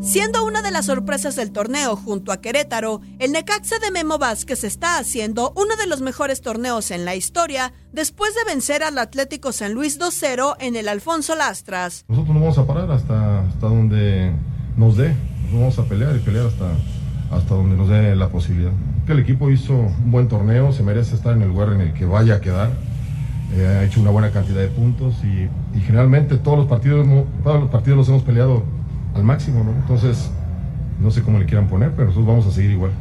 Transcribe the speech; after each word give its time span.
Siendo 0.00 0.46
una 0.46 0.62
de 0.62 0.70
las 0.70 0.86
sorpresas 0.86 1.34
del 1.34 1.50
torneo 1.50 1.96
junto 1.96 2.30
a 2.30 2.40
Querétaro, 2.40 3.00
el 3.18 3.32
Necaxa 3.32 3.80
de 3.80 3.90
Memo 3.90 4.16
Vázquez 4.16 4.62
está 4.62 4.96
haciendo 4.98 5.52
uno 5.56 5.74
de 5.76 5.88
los 5.88 6.00
mejores 6.00 6.40
torneos 6.40 6.92
en 6.92 7.04
la 7.04 7.16
historia 7.16 7.72
después 7.92 8.32
de 8.36 8.44
vencer 8.50 8.84
al 8.84 8.96
Atlético 8.98 9.50
San 9.50 9.74
Luis 9.74 9.98
2-0 9.98 10.54
en 10.60 10.76
el 10.76 10.88
Alfonso 10.88 11.34
Lastras. 11.34 12.04
Nosotros 12.06 12.32
no 12.32 12.40
vamos 12.40 12.58
a 12.58 12.66
parar 12.66 12.90
hasta, 12.92 13.40
hasta 13.40 13.66
donde 13.66 14.32
nos 14.76 14.96
dé, 14.96 15.14
nos 15.50 15.60
vamos 15.60 15.78
a 15.80 15.84
pelear 15.84 16.14
y 16.14 16.20
pelear 16.20 16.46
hasta, 16.46 16.70
hasta 17.32 17.54
donde 17.56 17.76
nos 17.76 17.88
dé 17.88 18.14
la 18.14 18.28
posibilidad. 18.28 18.72
Que 19.04 19.12
el 19.12 19.18
equipo 19.18 19.50
hizo 19.50 19.72
un 19.74 20.12
buen 20.12 20.28
torneo, 20.28 20.72
se 20.72 20.84
merece 20.84 21.16
estar 21.16 21.32
en 21.32 21.42
el 21.42 21.48
lugar 21.48 21.72
en 21.72 21.80
el 21.80 21.92
que 21.92 22.06
vaya 22.06 22.36
a 22.36 22.40
quedar. 22.40 22.70
Eh, 23.52 23.66
ha 23.66 23.84
hecho 23.84 24.00
una 24.00 24.10
buena 24.10 24.30
cantidad 24.30 24.60
de 24.60 24.68
puntos 24.68 25.14
y, 25.24 25.48
y 25.76 25.80
generalmente 25.80 26.36
todos 26.36 26.56
los 26.56 26.66
partidos, 26.68 27.04
todos 27.42 27.60
los 27.60 27.70
partidos 27.70 27.96
los 27.98 28.08
hemos 28.08 28.22
peleado 28.22 28.77
al 29.18 29.24
máximo, 29.24 29.62
¿no? 29.64 29.72
Entonces, 29.72 30.30
no 31.00 31.10
sé 31.10 31.22
cómo 31.22 31.38
le 31.38 31.46
quieran 31.46 31.68
poner, 31.68 31.92
pero 31.92 32.06
nosotros 32.06 32.26
vamos 32.26 32.46
a 32.46 32.52
seguir 32.52 32.70
igual. 32.70 32.92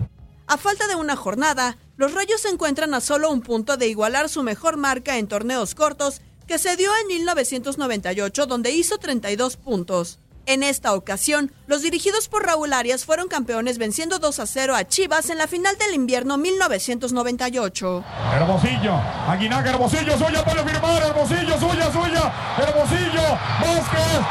A 0.47 0.57
falta 0.57 0.87
de 0.87 0.95
una 0.95 1.15
jornada, 1.15 1.77
los 1.97 2.13
Rayos 2.13 2.41
se 2.41 2.49
encuentran 2.49 2.93
a 2.93 3.01
solo 3.01 3.31
un 3.31 3.41
punto 3.41 3.77
de 3.77 3.87
igualar 3.87 4.29
su 4.29 4.43
mejor 4.43 4.77
marca 4.77 5.17
en 5.17 5.27
torneos 5.27 5.75
cortos 5.75 6.21
que 6.47 6.57
se 6.57 6.77
dio 6.77 6.89
en 7.01 7.07
1998 7.07 8.45
donde 8.45 8.71
hizo 8.71 8.97
32 8.97 9.57
puntos. 9.57 10.19
En 10.45 10.63
esta 10.63 10.93
ocasión, 10.93 11.51
los 11.67 11.81
dirigidos 11.81 12.29
por 12.29 12.45
Raúl 12.45 12.71
Arias 12.71 13.03
fueron 13.03 13.27
campeones 13.27 13.77
venciendo 13.77 14.17
2 14.17 14.39
a 14.39 14.45
0 14.45 14.75
a 14.75 14.87
Chivas 14.87 15.29
en 15.29 15.37
la 15.37 15.47
final 15.47 15.77
del 15.77 15.93
invierno 15.93 16.37
1998. 16.37 18.05
Hermosillo, 18.33 18.93
Aguinaga, 19.27 19.71
Hermosillo, 19.71 20.17
suya 20.17 20.45
para 20.45 20.63
firmar, 20.63 21.03
Hermosillo, 21.03 21.59
suya, 21.59 21.91
suya, 21.91 22.33
Hermosillo, 22.57 23.23
Vázquez, 23.59 24.21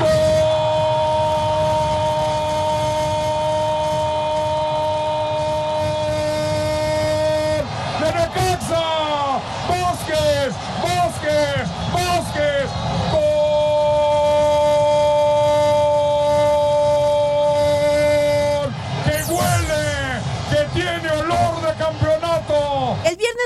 ¡Gol! 0.00 0.35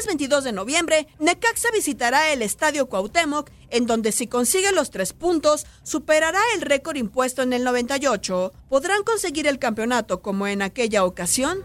Viernes 0.00 0.06
22 0.06 0.44
de 0.44 0.52
noviembre, 0.52 1.06
Necaxa 1.18 1.68
visitará 1.74 2.32
el 2.32 2.40
Estadio 2.40 2.86
Cuauhtémoc, 2.86 3.50
en 3.68 3.86
donde 3.86 4.12
si 4.12 4.26
consigue 4.26 4.72
los 4.72 4.90
tres 4.90 5.12
puntos, 5.12 5.66
superará 5.82 6.40
el 6.54 6.62
récord 6.62 6.96
impuesto 6.96 7.42
en 7.42 7.52
el 7.52 7.64
98. 7.64 8.52
¿Podrán 8.70 9.02
conseguir 9.02 9.46
el 9.46 9.58
campeonato 9.58 10.22
como 10.22 10.46
en 10.46 10.62
aquella 10.62 11.04
ocasión? 11.04 11.64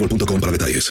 boostmobile.com 0.01 0.39
para 0.39 0.51
detalles. 0.51 0.90